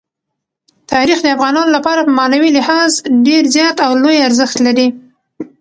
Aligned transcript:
تاریخ 0.91 1.17
د 1.21 1.27
افغانانو 1.35 1.75
لپاره 1.77 2.01
په 2.07 2.11
معنوي 2.19 2.49
لحاظ 2.57 2.91
ډېر 3.27 3.43
زیات 3.55 3.77
او 3.85 3.91
لوی 4.03 4.17
ارزښت 4.27 4.57
لري. 4.67 4.87